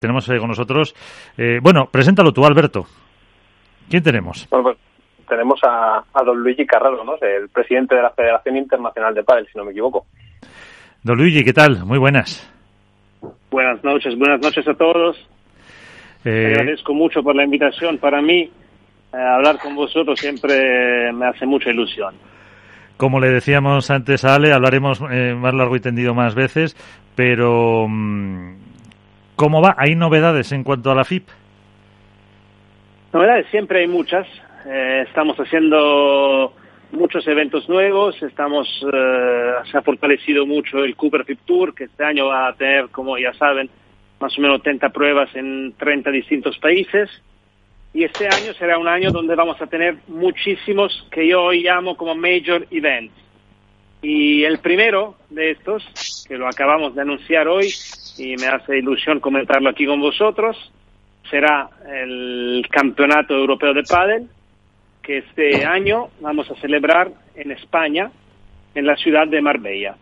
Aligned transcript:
Tenemos 0.00 0.26
eh, 0.30 0.38
con 0.38 0.48
nosotros, 0.48 0.94
eh, 1.36 1.58
bueno, 1.62 1.90
preséntalo 1.92 2.32
tú, 2.32 2.42
Alberto. 2.46 2.86
¿Quién 3.90 4.02
tenemos? 4.02 4.48
Bueno, 4.48 4.62
pues 4.62 4.78
tenemos 5.28 5.60
a, 5.62 6.02
don 6.24 6.38
Luigi 6.38 6.64
Carraro, 6.64 7.04
¿no? 7.04 7.16
el 7.20 7.50
presidente 7.50 7.96
de 7.96 8.02
la 8.04 8.10
Federación 8.12 8.56
Internacional 8.56 9.12
de 9.12 9.22
Padel, 9.22 9.46
si 9.52 9.58
no 9.58 9.64
me 9.66 9.72
equivoco. 9.72 10.06
Don 11.02 11.18
Luigi, 11.18 11.44
¿qué 11.44 11.52
tal? 11.52 11.84
Muy 11.84 11.98
buenas. 11.98 12.50
Buenas 13.50 13.84
noches, 13.84 14.16
buenas 14.16 14.40
noches 14.40 14.66
a 14.66 14.72
todos. 14.72 15.18
Eh... 16.24 16.54
Agradezco 16.56 16.94
mucho 16.94 17.22
por 17.22 17.36
la 17.36 17.44
invitación. 17.44 17.98
Para 17.98 18.22
mí, 18.22 18.50
eh, 19.12 19.16
hablar 19.16 19.58
con 19.58 19.74
vosotros 19.74 20.18
siempre 20.18 21.12
me 21.12 21.26
hace 21.26 21.44
mucha 21.44 21.68
ilusión. 21.68 22.14
Como 22.96 23.20
le 23.20 23.28
decíamos 23.28 23.90
antes 23.90 24.24
a 24.24 24.36
Ale, 24.36 24.54
hablaremos 24.54 25.02
más 25.02 25.54
largo 25.54 25.76
y 25.76 25.80
tendido 25.80 26.14
más 26.14 26.34
veces, 26.34 26.74
pero 27.14 27.86
mm, 27.86 28.69
¿Cómo 29.40 29.62
va? 29.62 29.74
¿Hay 29.78 29.94
novedades 29.94 30.52
en 30.52 30.62
cuanto 30.62 30.90
a 30.90 30.94
la 30.94 31.02
FIP? 31.02 31.26
Novedades 33.10 33.46
siempre 33.50 33.80
hay 33.80 33.86
muchas. 33.86 34.26
Eh, 34.66 35.04
estamos 35.08 35.34
haciendo 35.38 36.52
muchos 36.92 37.26
eventos 37.26 37.66
nuevos. 37.66 38.22
Estamos 38.22 38.68
eh, 38.92 39.52
se 39.70 39.78
ha 39.78 39.80
fortalecido 39.80 40.44
mucho 40.44 40.84
el 40.84 40.94
Cooper 40.94 41.24
FIP 41.24 41.38
Tour, 41.46 41.74
que 41.74 41.84
este 41.84 42.04
año 42.04 42.26
va 42.26 42.48
a 42.48 42.52
tener, 42.52 42.90
como 42.90 43.16
ya 43.16 43.32
saben, 43.32 43.70
más 44.20 44.36
o 44.36 44.42
menos 44.42 44.62
30 44.62 44.90
pruebas 44.90 45.34
en 45.34 45.72
30 45.78 46.10
distintos 46.10 46.58
países. 46.58 47.08
Y 47.94 48.04
este 48.04 48.26
año 48.26 48.52
será 48.58 48.76
un 48.76 48.88
año 48.88 49.10
donde 49.10 49.34
vamos 49.36 49.58
a 49.62 49.68
tener 49.68 49.96
muchísimos 50.06 51.08
que 51.10 51.26
yo 51.26 51.44
hoy 51.44 51.62
llamo 51.62 51.96
como 51.96 52.14
major 52.14 52.66
events. 52.70 53.14
Y 54.02 54.44
el 54.44 54.58
primero 54.58 55.16
de 55.28 55.52
estos, 55.52 56.24
que 56.26 56.38
lo 56.38 56.48
acabamos 56.48 56.94
de 56.94 57.02
anunciar 57.02 57.48
hoy, 57.48 57.68
y 58.18 58.36
me 58.36 58.46
hace 58.46 58.78
ilusión 58.78 59.20
comentarlo 59.20 59.70
aquí 59.70 59.86
con 59.86 60.00
vosotros. 60.00 60.56
Será 61.30 61.68
el 61.88 62.66
Campeonato 62.70 63.34
Europeo 63.34 63.72
de 63.72 63.82
Pádel 63.82 64.28
que 65.02 65.18
este 65.18 65.64
año 65.64 66.08
vamos 66.20 66.50
a 66.50 66.54
celebrar 66.56 67.10
en 67.34 67.50
España, 67.52 68.10
en 68.74 68.86
la 68.86 68.96
ciudad 68.96 69.26
de 69.26 69.40
Marbella. 69.40 69.96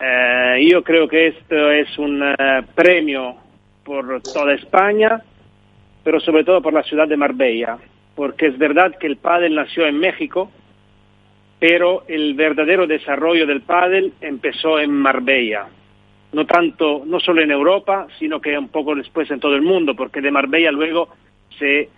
Eh, 0.00 0.68
yo 0.70 0.82
creo 0.82 1.08
que 1.08 1.28
esto 1.28 1.70
es 1.70 1.96
un 1.98 2.22
eh, 2.22 2.62
premio 2.74 3.36
por 3.84 4.20
toda 4.22 4.54
España, 4.54 5.22
pero 6.02 6.20
sobre 6.20 6.44
todo 6.44 6.60
por 6.60 6.74
la 6.74 6.82
ciudad 6.82 7.08
de 7.08 7.16
Marbella, 7.16 7.78
porque 8.14 8.46
es 8.46 8.58
verdad 8.58 8.96
que 8.98 9.06
el 9.06 9.16
pádel 9.16 9.54
nació 9.54 9.86
en 9.86 9.98
México, 9.98 10.50
pero 11.66 12.04
el 12.08 12.34
verdadero 12.34 12.86
desarrollo 12.86 13.46
del 13.46 13.62
pádel 13.62 14.12
empezó 14.20 14.78
en 14.78 14.92
Marbella 14.92 15.66
no 16.34 16.44
tanto, 16.44 17.04
no 17.06 17.18
solo 17.20 17.40
en 17.40 17.50
Europa, 17.50 18.06
sino 18.18 18.38
que 18.38 18.58
un 18.58 18.68
poco 18.68 18.94
después 18.94 19.30
en 19.30 19.40
todo 19.40 19.54
el 19.54 19.62
mundo, 19.62 19.94
porque 19.94 20.20
de 20.20 20.30
Marbella 20.30 20.70
luego 20.70 21.08
se, 21.58 21.88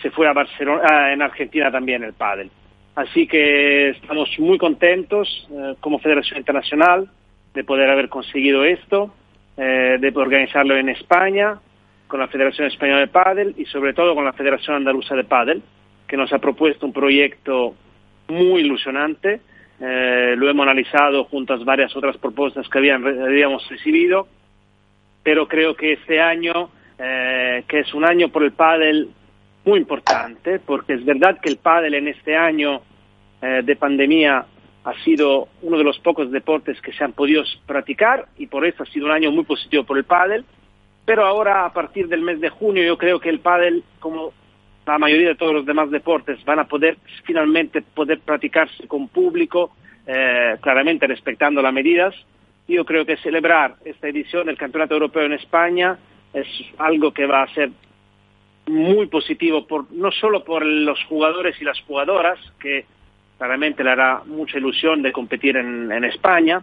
se 0.00 0.10
fue 0.12 0.28
a 0.28 0.32
Barcelona, 0.32 1.12
en 1.12 1.20
Argentina 1.20 1.70
también 1.70 2.02
el 2.04 2.14
pádel. 2.14 2.50
Así 2.94 3.26
que 3.26 3.90
estamos 3.90 4.30
muy 4.38 4.56
contentos 4.56 5.46
eh, 5.50 5.74
como 5.80 5.98
Federación 5.98 6.38
Internacional 6.38 7.10
de 7.52 7.64
poder 7.64 7.90
haber 7.90 8.08
conseguido 8.08 8.64
esto, 8.64 9.12
eh, 9.58 9.98
de 10.00 10.12
organizarlo 10.14 10.74
en 10.74 10.88
España, 10.88 11.58
con 12.08 12.18
la 12.18 12.28
Federación 12.28 12.68
Española 12.68 13.00
de 13.00 13.08
Pádel 13.08 13.54
y 13.58 13.66
sobre 13.66 13.92
todo 13.92 14.14
con 14.14 14.24
la 14.24 14.32
Federación 14.32 14.76
Andaluza 14.76 15.14
de 15.14 15.24
Pádel, 15.24 15.62
que 16.08 16.16
nos 16.16 16.32
ha 16.32 16.38
propuesto 16.38 16.86
un 16.86 16.94
proyecto 16.94 17.74
muy 18.28 18.62
ilusionante 18.62 19.40
eh, 19.84 20.36
lo 20.36 20.48
hemos 20.48 20.62
analizado 20.62 21.24
junto 21.24 21.54
a 21.54 21.56
varias 21.56 21.96
otras 21.96 22.16
propuestas 22.16 22.68
que 22.68 22.78
habíamos 22.78 23.68
recibido, 23.68 24.28
pero 25.24 25.48
creo 25.48 25.74
que 25.74 25.94
este 25.94 26.20
año, 26.20 26.70
eh, 27.00 27.64
que 27.66 27.80
es 27.80 27.92
un 27.92 28.04
año 28.04 28.28
por 28.28 28.44
el 28.44 28.52
pádel 28.52 29.10
muy 29.64 29.80
importante, 29.80 30.60
porque 30.60 30.92
es 30.92 31.04
verdad 31.04 31.40
que 31.40 31.48
el 31.48 31.56
pádel 31.56 31.94
en 31.94 32.06
este 32.06 32.36
año 32.36 32.80
eh, 33.40 33.62
de 33.64 33.74
pandemia 33.74 34.46
ha 34.84 34.94
sido 35.02 35.48
uno 35.62 35.78
de 35.78 35.84
los 35.84 35.98
pocos 35.98 36.30
deportes 36.30 36.80
que 36.80 36.92
se 36.92 37.02
han 37.02 37.12
podido 37.12 37.42
practicar 37.66 38.26
y 38.38 38.46
por 38.46 38.64
eso 38.64 38.84
ha 38.84 38.86
sido 38.86 39.06
un 39.06 39.12
año 39.12 39.32
muy 39.32 39.42
positivo 39.42 39.82
por 39.82 39.98
el 39.98 40.04
pádel. 40.04 40.44
Pero 41.04 41.26
ahora, 41.26 41.64
a 41.64 41.72
partir 41.72 42.06
del 42.06 42.22
mes 42.22 42.40
de 42.40 42.50
junio, 42.50 42.84
yo 42.84 42.96
creo 42.96 43.18
que 43.18 43.30
el 43.30 43.40
pádel, 43.40 43.82
como 43.98 44.32
la 44.86 44.98
mayoría 44.98 45.28
de 45.28 45.34
todos 45.36 45.54
los 45.54 45.66
demás 45.66 45.90
deportes 45.90 46.44
van 46.44 46.58
a 46.58 46.64
poder 46.64 46.96
finalmente 47.24 47.82
poder 47.82 48.20
practicarse 48.20 48.86
con 48.88 49.08
público, 49.08 49.72
eh, 50.06 50.56
claramente 50.60 51.06
respetando 51.06 51.62
las 51.62 51.72
medidas. 51.72 52.14
Yo 52.66 52.84
creo 52.84 53.04
que 53.04 53.16
celebrar 53.18 53.76
esta 53.84 54.08
edición 54.08 54.46
del 54.46 54.58
Campeonato 54.58 54.94
Europeo 54.94 55.24
en 55.24 55.34
España 55.34 55.98
es 56.32 56.46
algo 56.78 57.12
que 57.12 57.26
va 57.26 57.42
a 57.42 57.54
ser 57.54 57.70
muy 58.66 59.06
positivo, 59.06 59.66
por, 59.66 59.90
no 59.92 60.10
solo 60.12 60.44
por 60.44 60.64
los 60.64 61.02
jugadores 61.04 61.60
y 61.60 61.64
las 61.64 61.80
jugadoras, 61.80 62.38
que 62.60 62.86
claramente 63.38 63.82
le 63.82 63.90
hará 63.90 64.22
mucha 64.24 64.58
ilusión 64.58 65.02
de 65.02 65.12
competir 65.12 65.56
en, 65.56 65.90
en 65.90 66.04
España, 66.04 66.62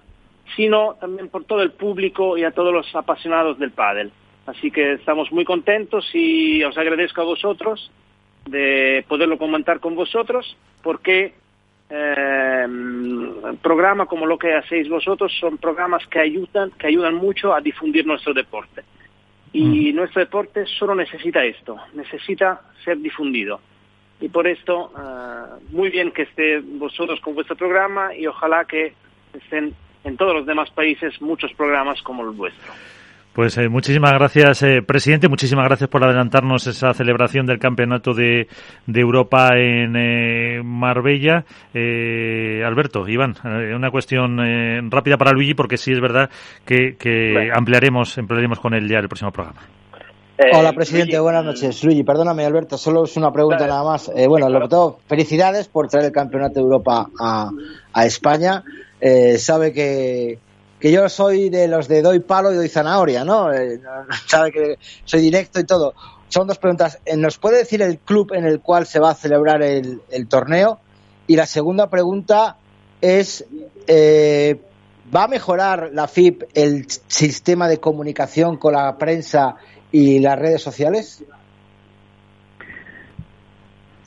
sino 0.56 0.96
también 1.00 1.30
por 1.30 1.44
todo 1.44 1.62
el 1.62 1.72
público 1.72 2.38
y 2.38 2.44
a 2.44 2.52
todos 2.52 2.74
los 2.74 2.94
apasionados 2.96 3.60
del 3.60 3.72
pádel. 3.72 4.12
Así 4.46 4.72
que 4.72 4.94
estamos 4.94 5.32
muy 5.32 5.46
contentos 5.46 6.10
y 6.14 6.64
os 6.64 6.78
agradezco 6.78 7.22
a 7.22 7.26
vosotros 7.26 7.92
de 8.46 9.06
poderlo 9.08 9.38
comentar 9.38 9.80
con 9.80 9.96
vosotros, 9.96 10.58
porque 10.82 11.34
eh, 11.90 12.68
programas 13.62 14.08
como 14.08 14.26
lo 14.26 14.38
que 14.38 14.54
hacéis 14.54 14.88
vosotros 14.90 15.32
son 15.40 15.58
programas 15.58 16.06
que 16.08 16.20
ayudan, 16.20 16.72
que 16.72 16.88
ayudan 16.88 17.16
mucho 17.16 17.54
a 17.54 17.62
difundir 17.62 18.06
nuestro 18.06 18.34
deporte. 18.34 18.84
Y 19.52 19.92
mm. 19.92 19.96
nuestro 19.96 20.20
deporte 20.20 20.66
solo 20.66 20.94
necesita 20.94 21.44
esto, 21.44 21.78
necesita 21.94 22.62
ser 22.84 22.98
difundido. 23.00 23.60
Y 24.22 24.30
por 24.30 24.48
esto, 24.48 24.92
eh, 24.98 25.64
muy 25.72 25.90
bien 25.90 26.12
que 26.12 26.24
esté 26.24 26.60
vosotros 26.60 27.20
con 27.22 27.34
vuestro 27.34 27.56
programa 27.56 28.14
y 28.14 28.28
ojalá 28.28 28.66
que 28.66 28.94
estén 29.34 29.74
en 30.04 30.18
todos 30.18 30.34
los 30.34 30.46
demás 30.46 30.70
países 30.72 31.22
muchos 31.22 31.54
programas 31.54 32.02
como 32.02 32.24
el 32.24 32.32
vuestro. 32.32 32.74
Pues 33.34 33.58
eh, 33.58 33.70
muchísimas 33.70 34.12
gracias, 34.14 34.64
eh, 34.64 34.82
presidente. 34.82 35.30
Muchísimas 35.30 35.66
gracias 35.66 35.90
por 35.90 36.04
adelantarnos 36.04 36.66
esa 36.66 36.94
celebración 36.94 37.46
del 37.46 37.60
Campeonato 37.60 38.14
de, 38.14 38.48
Europa 38.88 39.50
en 39.56 39.96
eh, 39.96 40.62
Marbella. 40.64 41.46
Alberto, 41.74 43.08
Iván, 43.08 43.36
una 43.76 43.92
cuestión 43.92 44.90
rápida 44.90 45.18
para 45.18 45.32
Luigi, 45.32 45.54
porque 45.54 45.78
sí 45.78 45.92
es 45.92 46.02
verdad 46.02 46.30
que, 46.66 46.98
ampliaremos, 47.54 48.18
ampliaremos 48.18 48.60
con 48.60 48.74
él 48.74 48.90
ya 48.90 48.98
el 48.98 49.08
próximo 49.08 49.32
programa. 49.32 49.62
Hola, 50.54 50.74
presidente. 50.74 51.20
buenas 51.20 51.46
noches. 51.46 51.84
Luigi, 51.84 52.04
perdóname, 52.04 52.46
Alberto. 52.46 52.78
Solo 52.78 53.04
es 53.04 53.16
una 53.16 53.32
pregunta 53.32 53.68
nada 53.68 53.84
más. 53.84 54.12
bueno, 54.28 54.50
lo 54.50 54.60
que 54.62 54.68
todo, 54.68 55.00
felicidades 55.08 55.68
por 55.68 55.88
traer 55.88 56.08
el 56.08 56.12
Campeonato 56.12 56.56
de 56.56 56.62
Europa 56.62 57.08
a, 57.20 57.52
a 57.94 58.06
España. 58.06 58.64
sabe 59.38 59.72
que 59.72 60.40
que 60.80 60.92
yo 60.92 61.10
soy 61.10 61.50
de 61.50 61.68
los 61.68 61.88
de 61.88 62.02
doy 62.02 62.20
palo 62.20 62.52
y 62.52 62.56
doy 62.56 62.70
zanahoria, 62.70 63.26
¿no? 63.26 63.54
Eh, 63.54 63.80
sabe 64.28 64.52
que 64.52 64.76
soy 65.04 65.22
directo 65.22 65.60
y 65.60 65.66
todo. 65.66 65.94
Son 66.30 66.48
dos 66.48 66.58
preguntas. 66.58 67.00
Eh, 67.06 67.18
¿Nos 67.18 67.38
puede 67.38 67.58
decir 67.58 67.82
el 67.82 68.00
club 68.00 68.34
en 68.34 68.46
el 68.46 68.62
cual 68.62 68.86
se 68.86 69.00
va 69.00 69.12
a 69.12 69.16
celebrar 69.16 69.62
el, 69.64 70.00
torneo? 70.30 70.80
Y 71.28 71.36
la 71.36 71.46
segunda 71.46 71.90
pregunta 71.90 72.58
es, 73.02 73.46
eh, 73.88 74.60
¿va 75.14 75.24
a 75.26 75.28
mejorar 75.28 75.90
la 75.94 76.08
FIP 76.08 76.44
el 76.54 76.86
sistema 76.88 77.68
de 77.68 77.80
comunicación 77.80 78.58
con 78.58 78.74
la 78.74 78.98
prensa 78.98 79.56
y 79.92 80.20
las 80.20 80.38
redes 80.40 80.62
sociales? 80.62 81.24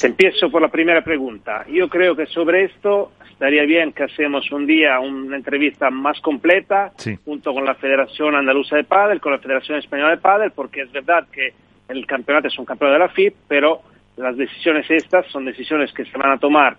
Empiezo 0.03 0.51
por 0.51 0.63
la 0.63 0.69
primera 0.69 1.03
pregunta. 1.03 1.65
Yo 1.69 1.89
creo 1.89 2.17
que 2.17 2.27
sobre 2.27 2.65
esto 2.65 3.13
estaría 3.43 3.65
bien 3.65 3.93
que 3.93 4.05
hacemos 4.05 4.53
un 4.53 4.69
día 4.69 5.01
una 5.01 5.35
entrevista 5.35 5.91
más 5.91 6.21
completa 6.21 6.93
junto 7.25 7.53
con 7.53 7.65
la 7.65 7.75
Federación 7.75 8.37
Andaluza 8.37 8.77
de 8.77 8.85
Padel, 8.85 9.21
con 9.21 9.33
la 9.33 9.41
Federación 9.41 9.81
Española 9.81 10.11
de 10.11 10.19
Padel, 10.19 10.53
porque 10.53 10.83
es 10.83 10.93
verdad 10.93 11.27
que 11.33 11.53
el 11.89 12.07
campeonato 12.07 12.47
es 12.47 12.57
un 12.57 12.65
campeonato 12.65 13.01
de 13.01 13.05
la 13.05 13.13
FIP, 13.13 13.35
pero 13.49 13.83
las 14.17 14.37
decisiones 14.37 14.89
estas 14.89 15.27
son 15.27 15.45
decisiones 15.45 15.93
que 15.93 16.05
se 16.05 16.17
van 16.17 16.31
a 16.31 16.39
tomar 16.39 16.77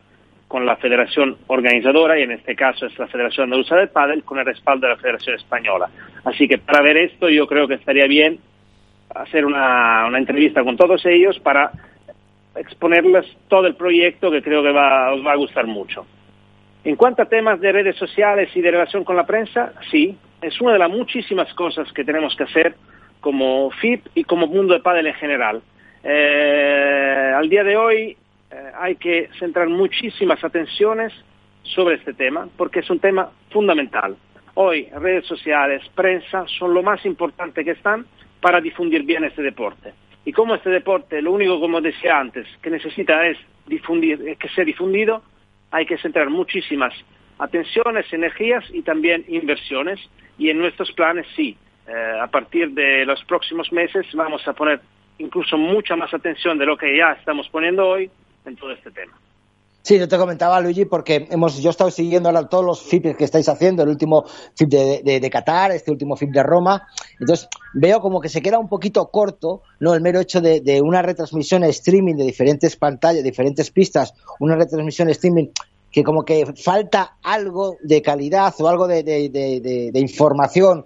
con 0.47 0.65
la 0.65 0.77
federación 0.77 1.35
organizadora 1.47 2.17
y 2.17 2.23
en 2.23 2.31
este 2.31 2.55
caso 2.55 2.85
es 2.85 2.97
la 2.97 3.07
Federación 3.07 3.43
Andaluza 3.43 3.75
de 3.75 3.88
Padel 3.88 4.23
con 4.23 4.39
el 4.39 4.45
respaldo 4.45 4.88
de 4.88 4.93
la 4.93 4.99
Federación 5.01 5.35
Española. 5.35 5.89
Así 6.23 6.47
que 6.47 6.59
para 6.59 6.81
ver 6.81 6.95
esto 6.95 7.27
yo 7.27 7.45
creo 7.45 7.67
que 7.67 7.73
estaría 7.73 8.07
bien 8.07 8.39
hacer 9.13 9.43
una, 9.43 10.05
una 10.07 10.17
entrevista 10.17 10.63
con 10.63 10.77
todos 10.77 11.05
ellos 11.07 11.38
para 11.41 11.71
exponerles 12.55 13.25
todo 13.49 13.67
el 13.67 13.75
proyecto 13.75 14.31
que 14.31 14.41
creo 14.41 14.63
que 14.63 14.71
va, 14.71 15.11
os 15.11 15.25
va 15.25 15.33
a 15.33 15.35
gustar 15.35 15.67
mucho. 15.67 16.05
En 16.83 16.97
cuanto 16.97 17.21
a 17.21 17.25
temas 17.25 17.62
de 17.62 17.71
redes 17.71 17.95
sociales 17.95 18.50
y 18.56 18.62
de 18.62 18.71
relación 18.71 19.06
con 19.06 19.15
la 19.15 19.25
prensa, 19.25 19.74
sí, 19.89 20.18
es 20.41 20.59
una 20.59 20.74
de 20.74 20.80
las 20.80 20.89
muchísimas 20.89 21.53
cosas 21.53 21.91
que 21.94 22.03
tenemos 22.03 22.35
que 22.35 22.44
hacer 22.44 22.75
como 23.21 23.71
FIP 23.71 24.07
y 24.15 24.25
como 24.25 24.47
mundo 24.47 24.74
de 24.74 24.81
pádel 24.81 25.07
en 25.07 25.13
general. 25.13 25.62
Eh, 26.03 27.33
al 27.33 27.47
día 27.47 27.63
de 27.63 27.77
hoy 27.77 28.18
eh, 28.51 28.71
hay 28.77 28.97
que 28.97 29.30
centrar 29.39 29.69
muchísimas 29.69 30.44
atenciones 30.44 31.13
sobre 31.62 31.95
este 31.95 32.13
tema 32.13 32.50
porque 32.57 32.80
es 32.80 32.89
un 32.89 33.00
tema 33.00 33.29
fundamental. 33.50 34.18
Hoy 34.56 34.89
redes 34.94 35.25
sociales, 35.25 35.81
prensa 35.95 36.45
son 36.59 36.74
lo 36.74 36.83
más 36.83 37.06
importante 37.06 37.63
que 37.63 37.71
están 37.71 38.06
para 38.41 38.59
difundir 38.59 39.03
bien 39.03 39.24
este 39.24 39.41
deporte. 39.41 39.94
Y 40.25 40.33
como 40.33 40.56
este 40.56 40.69
deporte, 40.69 41.21
lo 41.21 41.31
único, 41.31 41.62
como 41.62 41.79
decía 41.79 42.19
antes, 42.19 42.45
que 42.62 42.69
necesita 42.69 43.25
es 43.25 43.38
difundir, 43.68 44.38
que 44.38 44.50
sea 44.50 44.65
difundido, 44.65 45.24
hay 45.73 45.87
que 45.87 45.97
centrar 45.97 46.29
muchísimas 46.29 46.93
atenciones, 47.39 48.05
energías 48.13 48.63
y 48.71 48.83
también 48.83 49.25
inversiones. 49.27 49.99
Y 50.37 50.49
en 50.49 50.59
nuestros 50.59 50.91
planes 50.91 51.25
sí, 51.35 51.57
eh, 51.87 52.19
a 52.21 52.27
partir 52.27 52.69
de 52.71 53.05
los 53.05 53.23
próximos 53.25 53.71
meses 53.73 54.05
vamos 54.13 54.47
a 54.47 54.53
poner 54.53 54.79
incluso 55.17 55.57
mucha 55.57 55.95
más 55.95 56.13
atención 56.13 56.59
de 56.59 56.67
lo 56.67 56.77
que 56.77 56.95
ya 56.95 57.13
estamos 57.13 57.49
poniendo 57.49 57.87
hoy 57.87 58.09
en 58.45 58.55
todo 58.55 58.71
este 58.71 58.91
tema. 58.91 59.13
Sí, 59.85 60.00
yo 60.00 60.07
te 60.07 60.18
comentaba, 60.18 60.62
Luigi, 60.62 60.85
porque 60.85 61.27
hemos, 61.30 61.57
yo 61.57 61.69
he 61.69 61.71
estado 61.71 61.91
siguiendo 61.91 62.30
ahora 62.30 62.47
todos 62.47 62.63
los 62.63 62.81
FIP 62.83 63.18
que 63.18 63.25
estáis 63.25 63.50
haciendo, 63.50 63.83
el 63.83 63.89
último 63.89 64.24
FIP 64.56 64.69
de, 64.69 65.19
de, 65.19 65.30
Qatar, 65.30 65.71
este 65.71 65.91
último 65.91 66.15
FIP 66.15 66.31
de 66.31 66.41
Roma. 66.41 66.88
Entonces, 67.19 67.50
veo 67.74 68.00
como 68.00 68.21
que 68.21 68.30
se 68.30 68.41
queda 68.41 68.59
un 68.59 68.69
poquito 68.69 69.12
corto, 69.12 69.62
¿no? 69.81 69.94
El 69.94 70.00
mero 70.00 70.21
hecho 70.21 70.39
de, 70.39 70.81
una 70.81 71.01
retransmisión 71.01 71.65
streaming 71.65 72.15
de 72.15 72.24
diferentes 72.24 72.77
pantallas, 72.77 73.25
diferentes 73.25 73.71
pistas, 73.71 74.13
una 74.39 74.56
retransmisión 74.56 75.09
streaming 75.09 75.50
que 75.91 76.03
como 76.03 76.24
que 76.24 76.45
falta 76.56 77.18
algo 77.21 77.75
de 77.83 78.01
calidad 78.01 78.53
o 78.59 78.68
algo 78.69 78.88
de, 78.88 79.91
información, 79.94 80.86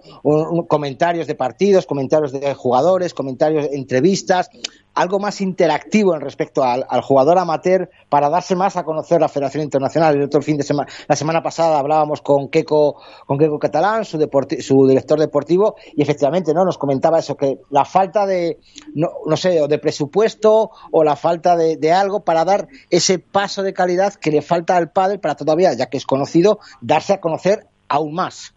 comentarios 0.66 1.28
de 1.28 1.34
partidos, 1.36 1.86
comentarios 1.86 2.32
de 2.32 2.52
jugadores, 2.52 3.14
comentarios, 3.14 3.68
entrevistas, 3.72 4.50
algo 4.98 5.20
más 5.20 5.40
interactivo 5.40 6.16
en 6.16 6.20
respecto 6.20 6.64
al, 6.64 6.84
jugador 7.02 7.38
amateur 7.38 7.88
para 8.08 8.28
darse 8.28 8.56
más 8.56 8.76
a 8.76 8.82
conocer 8.82 9.20
la 9.20 9.28
Federación 9.28 9.62
Internacional. 9.62 10.16
El 10.16 10.24
otro 10.24 10.42
fin 10.42 10.56
de 10.56 10.64
semana, 10.64 10.90
la 11.06 11.14
semana 11.14 11.40
pasada 11.40 11.78
hablábamos 11.78 12.20
con 12.20 12.48
Keco, 12.48 13.00
con 13.24 13.38
Keco 13.38 13.60
Catalán, 13.60 14.04
su, 14.04 14.18
su 14.58 14.86
director 14.88 15.20
deportivo, 15.20 15.76
y 15.94 16.02
efectivamente, 16.02 16.52
¿no? 16.52 16.64
Nos 16.64 16.78
comentaba 16.78 17.20
eso, 17.20 17.36
que 17.36 17.58
la 17.70 17.84
falta 17.84 18.26
de, 18.26 18.58
no, 18.94 19.08
no 19.24 19.36
sé, 19.36 19.62
o 19.62 19.68
de 19.68 19.78
presupuesto 19.78 20.70
o 20.90 21.04
la 21.04 21.14
falta 21.14 21.56
de, 21.56 21.76
de, 21.76 21.92
algo 21.92 22.24
para 22.24 22.44
dar 22.44 22.66
ese 22.90 23.20
paso 23.20 23.62
de 23.62 23.72
calidad 23.72 24.14
que 24.14 24.32
le 24.32 24.42
falta 24.42 24.76
al 24.76 24.90
padre 24.90 25.18
para 25.18 25.36
todavía, 25.36 25.72
ya 25.74 25.86
que 25.86 25.96
es 25.96 26.06
conocido, 26.06 26.58
darse 26.80 27.12
a 27.12 27.20
conocer 27.20 27.66
aún 27.88 28.14
más. 28.14 28.52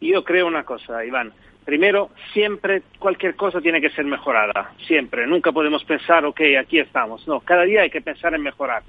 Yo 0.00 0.24
creo 0.24 0.46
una 0.46 0.64
cosa, 0.64 1.04
Iván 1.04 1.34
Primero, 1.64 2.10
siempre 2.32 2.82
cualquier 2.98 3.36
cosa 3.36 3.60
tiene 3.60 3.80
que 3.80 3.90
ser 3.90 4.04
mejorada, 4.04 4.72
siempre. 4.86 5.26
Nunca 5.26 5.52
podemos 5.52 5.84
pensar, 5.84 6.24
ok, 6.24 6.40
aquí 6.60 6.78
estamos. 6.78 7.26
No, 7.28 7.40
cada 7.40 7.64
día 7.64 7.82
hay 7.82 7.90
que 7.90 8.00
pensar 8.00 8.34
en 8.34 8.42
mejorar. 8.42 8.82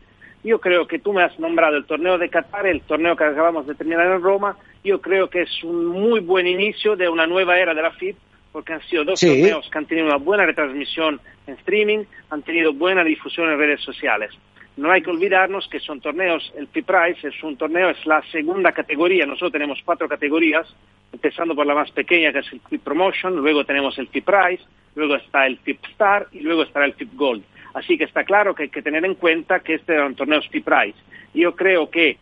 Yo 0.44 0.60
creo 0.60 0.88
que 0.88 0.98
tú 0.98 1.14
me 1.14 1.22
has 1.22 1.38
nombrado 1.40 1.78
el 1.78 1.86
torneo 1.86 2.18
de 2.18 2.30
Qatar, 2.30 2.66
el 2.66 2.82
torneo 2.82 3.16
que 3.16 3.24
acabamos 3.24 3.68
de 3.68 3.76
terminar 3.76 4.08
en 4.08 4.22
Roma. 4.22 4.58
Yo 4.84 5.00
creo 5.00 5.30
que 5.30 5.44
es 5.44 5.64
un 5.64 5.86
muy 5.86 6.20
buen 6.20 6.48
inicio 6.48 6.96
de 6.96 7.08
una 7.08 7.28
nueva 7.28 7.60
era 7.60 7.76
de 7.76 7.82
la 7.82 7.92
FIP, 7.92 8.18
porque 8.52 8.74
han 8.74 8.82
sido 8.84 9.06
dos 9.06 9.20
torneos 9.20 9.70
que 9.70 9.78
han 9.78 9.86
tenido 9.86 10.08
una 10.08 10.18
buena 10.18 10.46
retransmisión 10.46 11.22
en 11.46 11.54
streaming, 11.56 12.06
han 12.32 12.42
tenido 12.42 12.74
buena 12.74 13.04
difusión 13.04 13.52
en 13.52 13.60
redes 13.60 13.82
sociales. 13.82 14.32
No 14.78 14.92
hay 14.92 15.02
que 15.02 15.10
olvidarnos 15.10 15.68
que 15.68 15.80
son 15.80 16.00
torneos, 16.00 16.52
el 16.56 16.68
FIP 16.68 16.86
Price 16.86 17.28
es 17.28 17.44
un 17.44 17.58
torneo, 17.58 17.90
es 17.90 18.06
la 18.06 18.22
segunda 18.32 18.72
categoría, 18.72 19.26
nosotros 19.26 19.52
tenemos 19.52 19.80
cuatro 19.84 20.08
categorías, 20.08 20.68
empezando 21.12 21.56
por 21.56 21.66
la 21.66 21.76
más 21.76 21.92
pequeña 21.92 22.32
que 22.32 22.40
es 22.40 22.54
el 22.54 22.62
FIP 22.62 22.82
Promotion, 22.82 23.36
luego 23.36 23.66
tenemos 23.66 23.98
el 24.00 24.08
FIP 24.08 24.26
Price, 24.26 24.64
luego 24.96 25.16
está 25.16 25.46
el 25.46 25.58
FIP 25.58 25.84
Star 25.92 26.28
y 26.32 26.40
luego 26.40 26.64
estará 26.64 26.86
el 26.86 26.94
FIP 26.94 27.14
Gold. 27.16 27.44
Así 27.74 27.98
que 27.98 28.06
está 28.06 28.24
claro 28.24 28.56
que 28.56 28.64
hay 28.64 28.70
que 28.70 28.82
tener 28.82 29.04
en 29.06 29.16
cuenta 29.16 29.60
que 29.60 29.76
este 29.76 29.96
es 29.96 30.02
un 30.02 30.16
torneo 30.16 30.42
FIP 30.42 30.66
Price. 30.66 30.98
Yo 31.34 31.56
creo 31.56 31.90
que, 31.90 32.18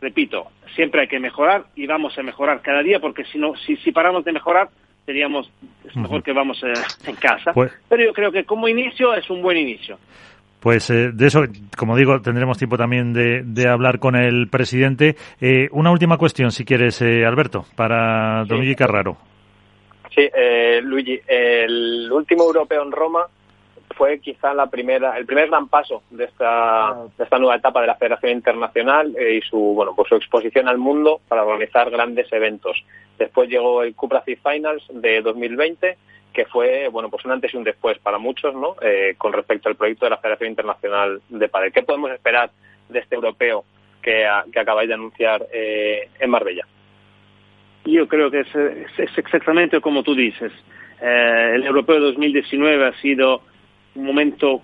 repito, 0.00 0.48
siempre 0.74 1.02
hay 1.02 1.08
que 1.08 1.20
mejorar 1.20 1.66
y 1.74 1.86
vamos 1.86 2.16
a 2.18 2.22
mejorar 2.22 2.62
cada 2.62 2.82
día 2.82 3.00
porque 3.00 3.24
si, 3.24 3.38
no, 3.38 3.54
si, 3.56 3.76
si 3.76 3.92
paramos 3.92 4.24
de 4.24 4.32
mejorar, 4.32 4.68
seríamos, 5.06 5.50
es 5.84 5.94
mejor 5.96 6.22
que 6.22 6.32
vamos 6.32 6.62
eh, 6.62 6.72
en 7.06 7.16
casa. 7.16 7.52
Pues 7.52 7.72
Pero 7.88 8.04
yo 8.04 8.12
creo 8.12 8.32
que 8.32 8.44
como 8.44 8.68
inicio 8.68 9.14
es 9.14 9.28
un 9.30 9.42
buen 9.42 9.56
inicio. 9.56 9.98
Pues 10.64 10.88
eh, 10.88 11.10
de 11.12 11.26
eso, 11.26 11.42
como 11.76 11.94
digo, 11.94 12.22
tendremos 12.22 12.56
tiempo 12.56 12.78
también 12.78 13.12
de, 13.12 13.68
hablar 13.68 13.98
con 13.98 14.16
el 14.16 14.48
presidente. 14.48 15.14
Eh, 15.38 15.68
una 15.72 15.90
última 15.90 16.16
cuestión, 16.16 16.52
si 16.52 16.64
quieres, 16.64 17.02
eh, 17.02 17.26
Alberto, 17.26 17.66
para 17.76 18.46
Don 18.46 18.60
Luigi 18.60 18.74
Carraro. 18.74 19.18
Sí, 20.14 20.26
Luigi, 20.84 21.20
el 21.28 22.10
último 22.10 22.44
europeo 22.44 22.82
en 22.82 22.92
Roma 22.92 23.26
fue 23.96 24.18
quizá 24.20 24.54
la 24.54 24.66
primera, 24.66 25.16
el 25.16 25.26
primer 25.26 25.48
gran 25.48 25.68
paso 25.68 26.02
de 26.10 26.24
esta, 26.24 26.94
de 27.16 27.24
esta 27.24 27.38
nueva 27.38 27.56
etapa 27.56 27.80
de 27.80 27.86
la 27.86 27.96
Federación 27.96 28.32
Internacional 28.32 29.14
y 29.18 29.40
su, 29.42 29.58
bueno, 29.58 29.92
pues 29.96 30.08
su 30.08 30.16
exposición 30.16 30.68
al 30.68 30.78
mundo 30.78 31.20
para 31.28 31.44
organizar 31.44 31.90
grandes 31.90 32.32
eventos. 32.32 32.84
Después 33.18 33.48
llegó 33.48 33.82
el 33.82 33.94
Cupra 33.94 34.22
Finals 34.22 34.84
de 34.90 35.20
2020 35.22 35.96
que 36.34 36.44
fue 36.46 36.88
bueno 36.88 37.08
pues 37.08 37.24
un 37.24 37.30
antes 37.30 37.54
y 37.54 37.56
un 37.56 37.64
después 37.64 37.96
para 38.00 38.18
muchos 38.18 38.54
no 38.54 38.74
eh, 38.82 39.14
con 39.16 39.32
respecto 39.32 39.68
al 39.68 39.76
proyecto 39.76 40.04
de 40.04 40.10
la 40.10 40.18
Federación 40.18 40.50
Internacional 40.50 41.22
de 41.28 41.48
Padel. 41.48 41.72
¿Qué 41.72 41.82
podemos 41.82 42.10
esperar 42.10 42.50
de 42.88 42.98
este 42.98 43.14
europeo 43.14 43.64
que, 44.02 44.28
que 44.52 44.60
acabáis 44.60 44.88
de 44.88 44.94
anunciar 44.94 45.46
eh, 45.52 46.08
en 46.18 46.30
Marbella? 46.30 46.66
Yo 47.84 48.08
creo 48.08 48.30
que 48.30 48.40
es, 48.40 48.54
es, 48.54 49.18
exactamente 49.18 49.80
como 49.80 50.02
tú 50.02 50.14
dices. 50.14 50.52
Eh, 51.00 51.52
el 51.54 51.64
europeo 51.64 52.00
2019 52.00 52.86
ha 52.86 53.00
sido 53.00 53.42
un 53.94 54.04
momento 54.04 54.62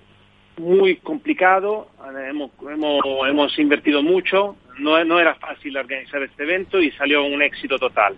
muy 0.58 0.96
complicado, 0.96 1.88
hemos, 2.28 2.50
hemos, 2.70 3.00
hemos 3.28 3.58
invertido 3.58 4.02
mucho, 4.02 4.56
no, 4.78 5.02
no, 5.04 5.18
era 5.18 5.34
fácil 5.34 5.76
organizar 5.76 6.22
este 6.22 6.42
evento 6.42 6.80
y 6.80 6.90
salió 6.92 7.24
un 7.24 7.42
éxito 7.42 7.78
total. 7.78 8.14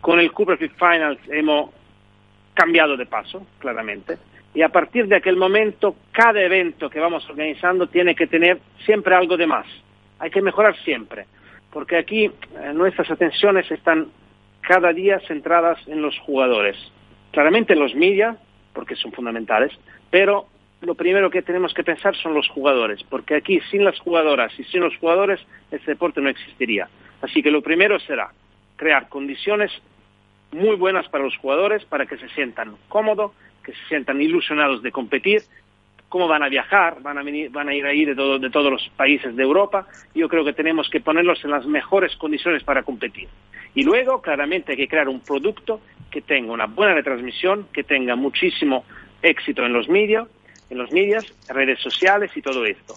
Con 0.00 0.18
el 0.18 0.32
Cooper 0.32 0.58
Finals 0.58 1.18
hemos 1.28 1.70
cambiado 2.54 2.96
de 2.96 3.06
paso, 3.06 3.46
claramente. 3.58 4.16
Y 4.54 4.62
a 4.62 4.70
partir 4.70 5.06
de 5.06 5.16
aquel 5.16 5.36
momento, 5.36 5.96
cada 6.12 6.40
evento 6.40 6.88
que 6.88 6.98
vamos 6.98 7.28
organizando 7.28 7.88
tiene 7.88 8.14
que 8.14 8.26
tener 8.26 8.58
siempre 8.86 9.14
algo 9.14 9.36
de 9.36 9.46
más. 9.46 9.66
Hay 10.18 10.30
que 10.30 10.40
mejorar 10.40 10.74
siempre, 10.82 11.26
porque 11.70 11.98
aquí 11.98 12.24
eh, 12.24 12.32
nuestras 12.72 13.10
atenciones 13.10 13.70
están 13.70 14.08
cada 14.62 14.92
día 14.94 15.20
centradas 15.28 15.78
en 15.86 16.00
los 16.00 16.18
jugadores. 16.20 16.76
Claramente 17.32 17.74
en 17.74 17.80
los 17.80 17.94
media, 17.94 18.38
porque 18.76 18.94
son 18.94 19.10
fundamentales, 19.10 19.72
pero 20.10 20.46
lo 20.82 20.94
primero 20.94 21.30
que 21.30 21.40
tenemos 21.40 21.72
que 21.72 21.82
pensar 21.82 22.14
son 22.14 22.34
los 22.34 22.46
jugadores, 22.50 23.02
porque 23.04 23.34
aquí 23.34 23.58
sin 23.70 23.82
las 23.84 23.98
jugadoras 23.98 24.52
y 24.58 24.64
sin 24.64 24.82
los 24.82 24.94
jugadores 24.98 25.40
este 25.70 25.92
deporte 25.92 26.20
no 26.20 26.28
existiría. 26.28 26.86
Así 27.22 27.42
que 27.42 27.50
lo 27.50 27.62
primero 27.62 27.98
será 27.98 28.30
crear 28.76 29.08
condiciones 29.08 29.72
muy 30.52 30.76
buenas 30.76 31.08
para 31.08 31.24
los 31.24 31.34
jugadores, 31.38 31.86
para 31.86 32.04
que 32.04 32.18
se 32.18 32.28
sientan 32.28 32.76
cómodos, 32.88 33.32
que 33.64 33.72
se 33.72 33.82
sientan 33.88 34.20
ilusionados 34.20 34.82
de 34.82 34.92
competir, 34.92 35.42
cómo 36.10 36.28
van 36.28 36.42
a 36.42 36.50
viajar, 36.50 36.98
van 37.00 37.16
a, 37.16 37.22
venir, 37.22 37.50
van 37.50 37.70
a 37.70 37.74
ir 37.74 37.86
ahí 37.86 38.04
de, 38.04 38.14
de 38.14 38.50
todos 38.50 38.70
los 38.70 38.86
países 38.90 39.34
de 39.34 39.42
Europa. 39.42 39.86
Yo 40.14 40.28
creo 40.28 40.44
que 40.44 40.52
tenemos 40.52 40.90
que 40.90 41.00
ponerlos 41.00 41.42
en 41.44 41.50
las 41.50 41.66
mejores 41.66 42.14
condiciones 42.16 42.62
para 42.62 42.82
competir. 42.82 43.28
Y 43.74 43.84
luego, 43.84 44.20
claramente, 44.20 44.72
hay 44.72 44.78
que 44.78 44.88
crear 44.88 45.08
un 45.08 45.20
producto 45.20 45.80
que 46.16 46.22
tenga 46.22 46.50
una 46.50 46.64
buena 46.64 46.94
retransmisión, 46.94 47.66
que 47.74 47.84
tenga 47.84 48.16
muchísimo 48.16 48.86
éxito 49.20 49.66
en 49.66 49.74
los 49.74 49.86
medios, 49.86 50.26
en 50.70 50.78
los 50.78 50.90
medios, 50.90 51.26
redes 51.46 51.78
sociales 51.78 52.30
y 52.34 52.40
todo 52.40 52.64
esto 52.64 52.94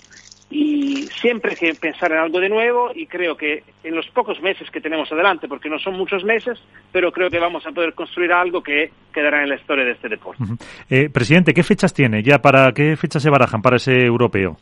y 0.49 1.07
siempre 1.21 1.51
hay 1.51 1.57
que 1.57 1.79
pensar 1.79 2.11
en 2.11 2.19
algo 2.19 2.39
de 2.39 2.49
nuevo 2.49 2.91
y 2.95 3.05
creo 3.07 3.37
que 3.37 3.63
en 3.83 3.93
los 3.93 4.07
pocos 4.07 4.41
meses 4.41 4.69
que 4.71 4.81
tenemos 4.81 5.11
adelante, 5.11 5.47
porque 5.47 5.69
no 5.69 5.77
son 5.77 5.95
muchos 5.95 6.23
meses, 6.23 6.57
pero 6.91 7.11
creo 7.11 7.29
que 7.29 7.39
vamos 7.39 7.67
a 7.67 7.71
poder 7.71 7.93
construir 7.93 8.31
algo 8.31 8.63
que 8.63 8.89
quedará 9.13 9.43
en 9.43 9.49
la 9.49 9.55
historia 9.55 9.85
de 9.85 9.91
este 9.91 10.09
deporte. 10.09 10.43
eh, 10.89 11.09
presidente, 11.09 11.53
¿qué 11.53 11.61
fechas 11.61 11.93
tiene 11.93 12.23
ya 12.23 12.39
para 12.39 12.71
qué 12.71 12.95
fechas 12.95 13.21
se 13.21 13.29
barajan 13.29 13.61
para 13.61 13.75
ese 13.75 14.05
europeo? 14.05 14.57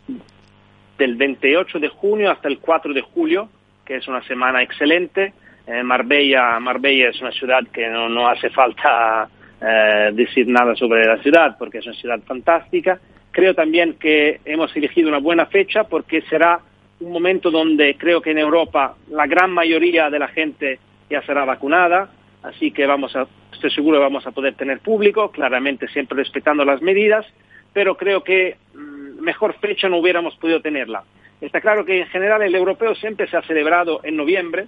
Del 0.97 1.15
28 1.15 1.79
de 1.79 1.87
junio 1.89 2.31
hasta 2.31 2.49
el 2.49 2.59
4 2.59 2.93
de 2.93 3.01
julio, 3.01 3.47
que 3.85 3.95
es 3.95 4.07
una 4.09 4.21
semana 4.23 4.61
excelente. 4.61 5.31
Eh, 5.67 5.83
Marbella, 5.83 6.59
Marbella 6.59 7.09
es 7.09 7.21
una 7.21 7.31
ciudad 7.31 7.61
que 7.73 7.87
no, 7.87 8.09
no 8.09 8.27
hace 8.27 8.49
falta 8.49 9.27
eh, 9.61 10.11
decir 10.13 10.47
nada 10.47 10.75
sobre 10.75 11.05
la 11.05 11.21
ciudad 11.21 11.57
porque 11.59 11.79
es 11.79 11.85
una 11.85 11.95
ciudad 11.95 12.19
fantástica 12.25 12.99
Creo 13.37 13.53
también 13.53 13.99
que 13.99 14.39
hemos 14.45 14.75
elegido 14.75 15.09
una 15.09 15.19
buena 15.19 15.45
fecha 15.45 15.83
porque 15.83 16.23
será 16.23 16.59
un 16.99 17.11
momento 17.11 17.51
donde 17.51 17.95
creo 17.95 18.19
que 18.19 18.31
en 18.31 18.39
Europa 18.39 18.95
la 19.11 19.27
gran 19.27 19.51
mayoría 19.51 20.09
de 20.09 20.17
la 20.17 20.27
gente 20.29 20.79
ya 21.07 21.21
será 21.21 21.45
vacunada, 21.45 22.09
así 22.41 22.71
que 22.71 22.87
vamos 22.87 23.15
a, 23.15 23.27
estoy 23.53 23.69
seguro 23.69 23.99
que 23.99 24.05
vamos 24.05 24.25
a 24.25 24.31
poder 24.31 24.55
tener 24.55 24.79
público, 24.79 25.29
claramente 25.29 25.87
siempre 25.89 26.17
respetando 26.17 26.65
las 26.65 26.81
medidas, 26.81 27.27
pero 27.73 27.95
creo 27.95 28.23
que 28.23 28.55
mm, 28.73 29.21
mejor 29.21 29.53
fecha 29.59 29.87
no 29.87 29.97
hubiéramos 29.97 30.35
podido 30.37 30.59
tenerla. 30.59 31.03
Está 31.39 31.61
claro 31.61 31.85
que 31.85 31.99
en 31.99 32.07
general 32.07 32.41
el 32.41 32.55
europeo 32.55 32.95
siempre 32.95 33.27
se 33.27 33.37
ha 33.37 33.43
celebrado 33.43 33.99
en 34.03 34.15
noviembre, 34.15 34.65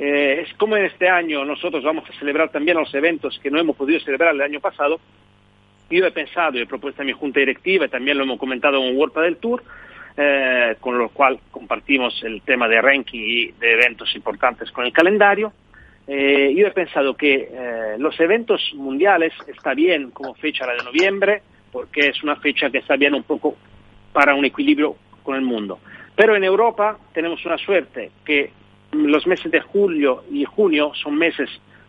eh, 0.00 0.46
es 0.46 0.54
como 0.54 0.78
en 0.78 0.86
este 0.86 1.10
año 1.10 1.44
nosotros 1.44 1.84
vamos 1.84 2.08
a 2.08 2.18
celebrar 2.18 2.50
también 2.50 2.78
los 2.78 2.92
eventos 2.94 3.38
que 3.42 3.50
no 3.50 3.60
hemos 3.60 3.76
podido 3.76 4.00
celebrar 4.00 4.34
el 4.34 4.40
año 4.40 4.58
pasado, 4.58 4.98
yo 5.90 6.06
he 6.06 6.10
pensado 6.10 6.56
y 6.56 6.62
he 6.62 6.66
propuesto 6.66 7.02
a 7.02 7.04
mi 7.04 7.12
junta 7.12 7.40
directiva, 7.40 7.86
también 7.86 8.16
lo 8.16 8.24
hemos 8.24 8.38
comentado 8.38 8.82
en 8.82 8.96
World 8.96 9.14
del 9.14 9.36
Tour, 9.36 9.62
eh, 10.16 10.76
con 10.80 10.96
lo 10.96 11.10
cual 11.10 11.38
compartimos 11.50 12.18
el 12.24 12.40
tema 12.42 12.66
de 12.66 12.80
ranking 12.80 13.20
y 13.20 13.46
de 13.52 13.72
eventos 13.72 14.14
importantes 14.16 14.70
con 14.72 14.86
el 14.86 14.92
calendario. 14.92 15.52
eh, 16.06 16.54
yo 16.56 16.66
he 16.66 16.70
pensado 16.70 17.14
que 17.14 17.50
eh, 17.52 17.96
los 17.98 18.18
eventos 18.20 18.72
mundiales 18.74 19.34
está 19.46 19.74
bien 19.74 20.10
como 20.12 20.34
fecha 20.34 20.66
la 20.66 20.74
de 20.74 20.82
noviembre, 20.82 21.42
porque 21.70 22.08
es 22.08 22.22
una 22.22 22.36
fecha 22.36 22.70
que 22.70 22.78
está 22.78 22.96
bien 22.96 23.14
un 23.14 23.22
poco 23.22 23.54
para 24.12 24.34
un 24.34 24.46
equilibrio 24.46 24.96
con 25.22 25.36
el 25.36 25.42
mundo. 25.42 25.78
Pero 26.16 26.34
en 26.34 26.44
Europa 26.44 26.98
tenemos 27.12 27.44
una 27.44 27.58
suerte 27.58 28.10
que 28.24 28.50
los 28.92 29.26
meses 29.26 29.50
de 29.50 29.60
julio 29.60 30.24
y 30.30 30.44
junio 30.44 30.92
son 30.94 31.16
meses 31.16 31.48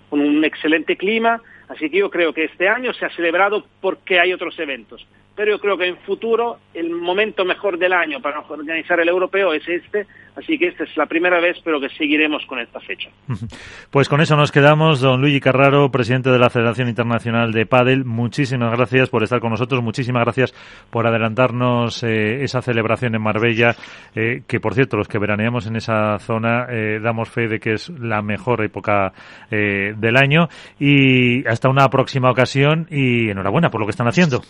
con 0.10 0.20
un 0.20 0.44
excelente 0.44 0.98
clima, 0.98 1.42
así 1.68 1.90
que 1.90 2.00
yo 2.00 2.10
creo 2.10 2.34
que 2.34 2.46
este 2.46 2.68
año 2.68 2.94
se 2.94 3.06
ha 3.06 3.10
celebrado 3.16 3.66
porque 3.80 4.20
hay 4.20 4.34
otros 4.34 4.58
eventos 4.60 5.06
pero 5.36 5.52
yo 5.52 5.60
creo 5.60 5.78
que 5.78 5.88
en 5.88 5.98
futuro 5.98 6.58
el 6.74 6.90
momento 6.90 7.46
mejor 7.46 7.78
del 7.78 7.94
año 7.94 8.22
para 8.22 8.40
organizar 8.42 9.00
el 9.00 9.08
europeo 9.08 9.54
es 9.54 9.68
este, 9.68 10.06
así 10.36 10.58
que 10.58 10.68
esta 10.68 10.84
es 10.84 10.96
la 10.98 11.06
primera 11.06 11.40
vez, 11.40 11.58
pero 11.64 11.80
que 11.80 11.90
seguiremos 11.90 12.46
con 12.46 12.60
esta 12.60 12.80
fecha. 12.80 13.10
Pues 13.90 14.10
con 14.10 14.22
eso 14.22 14.36
nos 14.36 14.52
quedamos. 14.52 15.00
Don 15.00 15.22
Luigi 15.22 15.40
Carraro, 15.40 15.90
presidente 15.90 16.30
de 16.30 16.40
la 16.40 16.50
Federación 16.50 16.90
Internacional 16.90 17.52
de 17.52 17.66
Padel, 17.66 18.06
muchísimas 18.06 18.72
gracias 18.72 19.10
por 19.10 19.24
estar 19.24 19.40
con 19.40 19.52
nosotros, 19.52 19.82
muchísimas 19.82 20.24
gracias 20.24 20.54
por 20.90 21.08
adelantarnos 21.08 22.04
eh, 22.04 22.44
esa 22.44 22.62
celebración 22.62 23.16
en 23.16 23.22
Marbella, 23.22 23.76
eh, 24.16 24.44
que 24.48 24.60
por 24.60 24.74
cierto, 24.74 24.98
los 24.98 25.08
que 25.08 25.20
veraneamos 25.20 25.66
en 25.68 25.78
esa 25.78 26.20
zona 26.20 26.66
eh, 26.70 27.00
damos 27.02 27.30
fe 27.30 27.48
de 27.48 27.60
que 27.60 27.74
es 27.74 27.90
la 27.90 28.22
mejor 28.22 28.64
época 28.64 29.14
del 29.50 30.18
año 30.18 30.48
y 30.80 31.46
hasta 31.48 31.70
una 31.70 31.90
próxima 31.90 32.32
ocasión 32.32 32.88
y 32.90 33.30
enhorabuena 33.30 33.70
por 33.70 33.82
lo 33.82 33.88
que 33.88 33.92
están 33.92 34.08
haciendo. 34.08 34.42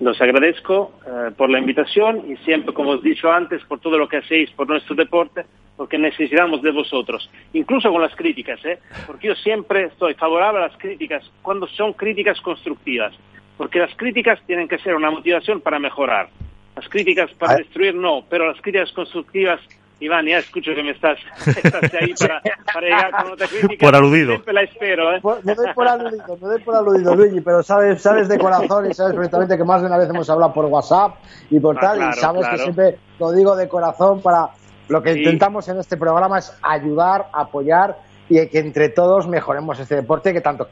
Los 0.00 0.20
agradezco 0.20 0.92
eh, 1.06 1.30
por 1.36 1.50
la 1.50 1.58
invitación 1.58 2.30
y 2.30 2.36
siempre, 2.38 2.74
como 2.74 2.90
os 2.90 3.04
he 3.04 3.08
dicho 3.10 3.30
antes, 3.30 3.64
por 3.64 3.78
todo 3.80 3.96
lo 3.96 4.08
que 4.08 4.18
hacéis 4.18 4.50
por 4.50 4.68
nuestro 4.68 4.96
deporte, 4.96 5.44
porque 5.76 5.98
necesitamos 5.98 6.62
de 6.62 6.72
vosotros, 6.72 7.30
incluso 7.52 7.90
con 7.90 8.02
las 8.02 8.14
críticas, 8.14 8.64
¿eh? 8.64 8.78
porque 9.06 9.28
yo 9.28 9.34
siempre 9.36 9.84
estoy 9.84 10.14
favorable 10.14 10.60
a 10.62 10.68
las 10.68 10.76
críticas 10.76 11.28
cuando 11.42 11.66
son 11.68 11.92
críticas 11.92 12.40
constructivas, 12.40 13.14
porque 13.56 13.78
las 13.78 13.94
críticas 13.96 14.40
tienen 14.46 14.68
que 14.68 14.78
ser 14.78 14.94
una 14.94 15.10
motivación 15.10 15.60
para 15.60 15.78
mejorar. 15.78 16.28
Las 16.76 16.88
críticas 16.88 17.32
para 17.34 17.56
destruir 17.56 17.94
no, 17.94 18.24
pero 18.28 18.48
las 18.48 18.60
críticas 18.60 18.90
constructivas 18.92 19.60
Iván, 20.00 20.26
ya 20.26 20.38
escucho 20.38 20.74
que 20.74 20.82
me 20.82 20.90
estás, 20.90 21.18
estás 21.46 21.94
ahí 21.94 22.12
para, 22.18 22.42
para, 22.72 22.86
llegar 22.86 23.10
con 23.22 23.32
otra 23.32 23.46
crítica. 23.46 23.86
Por 23.86 23.94
aludido. 23.94 24.32
Siempre 24.32 24.52
la 24.52 24.62
espero, 24.62 25.14
¿eh? 25.14 25.20
me 25.44 25.54
doy 25.54 25.72
por 25.74 25.88
aludido, 25.88 26.36
me 26.40 26.48
doy 26.48 26.60
por 26.62 26.76
aludido, 26.76 27.14
Luigi, 27.14 27.40
pero 27.40 27.62
sabes, 27.62 28.02
sabes 28.02 28.28
de 28.28 28.38
corazón 28.38 28.90
y 28.90 28.94
sabes 28.94 29.14
perfectamente 29.14 29.56
que 29.56 29.64
más 29.64 29.80
de 29.80 29.86
una 29.86 29.98
vez 29.98 30.08
hemos 30.10 30.28
hablado 30.28 30.52
por 30.52 30.64
WhatsApp 30.66 31.16
y 31.50 31.60
por 31.60 31.76
ah, 31.78 31.80
tal, 31.80 32.10
y 32.10 32.12
sabes 32.14 32.48
que 32.48 32.58
siempre 32.58 32.98
lo 33.18 33.32
digo 33.32 33.56
de 33.56 33.68
corazón 33.68 34.20
para 34.20 34.50
lo 34.88 35.02
que 35.02 35.12
intentamos 35.12 35.68
en 35.68 35.78
este 35.78 35.96
programa 35.96 36.38
es 36.38 36.56
ayudar, 36.62 37.26
apoyar 37.32 37.96
y 38.28 38.46
que 38.48 38.58
entre 38.58 38.88
todos 38.88 39.26
mejoremos 39.26 39.78
este 39.78 39.96
deporte 39.96 40.32
que 40.32 40.40
tanto 40.40 40.68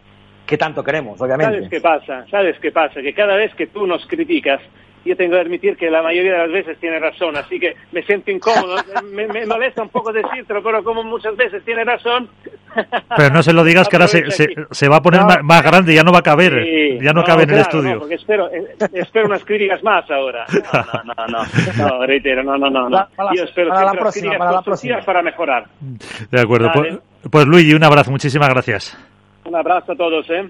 que 0.46 0.58
tanto 0.58 0.82
queremos, 0.82 1.20
obviamente. 1.20 1.54
¿Sabes 1.54 1.70
qué 1.70 1.80
pasa? 1.80 2.26
¿Sabes 2.30 2.58
qué 2.60 2.72
pasa? 2.72 3.00
Que 3.00 3.14
cada 3.14 3.36
vez 3.36 3.54
que 3.54 3.68
tú 3.68 3.86
nos 3.86 4.04
criticas, 4.06 4.60
yo 5.04 5.16
tengo 5.16 5.32
que 5.32 5.40
admitir 5.40 5.76
que 5.76 5.90
la 5.90 6.02
mayoría 6.02 6.32
de 6.32 6.38
las 6.38 6.52
veces 6.52 6.78
tiene 6.78 6.98
razón, 6.98 7.36
así 7.36 7.58
que 7.58 7.74
me 7.92 8.02
siento 8.02 8.30
incómodo. 8.30 8.76
me, 9.12 9.26
me, 9.26 9.46
molesta 9.46 9.82
un 9.82 9.88
poco 9.88 10.12
decirlo, 10.12 10.62
pero 10.62 10.82
como 10.84 11.02
muchas 11.02 11.36
veces 11.36 11.64
tiene 11.64 11.84
razón. 11.84 12.28
Pero 13.16 13.30
no 13.34 13.42
se 13.42 13.52
lo 13.52 13.64
digas 13.64 13.88
que 13.88 13.96
ahora 13.96 14.08
se, 14.08 14.24
se, 14.70 14.88
va 14.88 14.96
a 14.96 15.02
poner 15.02 15.22
más, 15.42 15.62
grande, 15.62 15.94
ya 15.94 16.02
no 16.02 16.12
va 16.12 16.20
a 16.20 16.22
caber, 16.22 17.00
ya 17.00 17.12
no, 17.12 17.24
cabe 17.24 17.44
en 17.44 17.50
el 17.50 17.58
estudio. 17.60 17.98
porque 17.98 18.14
espero, 18.14 18.50
eh, 18.50 18.76
espero 18.94 19.26
unas 19.26 19.44
críticas 19.44 19.82
más 19.82 20.10
ahora. 20.10 20.46
No, 20.72 21.26
no, 21.26 21.26
no, 21.26 21.88
no, 21.88 22.06
reitero, 22.06 22.42
no, 22.42 22.56
no, 22.56 22.70
no. 22.70 22.88
no. 22.88 23.06
Yo 23.34 23.44
espero 23.44 23.70
para 23.70 23.86
la 23.86 23.92
próxima, 23.92 24.38
para 24.38 24.52
la 24.52 24.62
próxima. 24.62 25.00
para 25.00 25.22
mejorar. 25.22 25.66
De 26.30 26.40
acuerdo, 26.40 26.70
pues, 26.72 26.98
pues 27.30 27.46
Luigi, 27.46 27.74
un 27.74 27.84
abrazo, 27.84 28.10
muchísimas 28.10 28.48
gracias. 28.48 28.96
Un 29.44 29.56
abrazo 29.56 29.92
a 29.92 29.96
todos, 29.96 30.28
¿eh? 30.30 30.40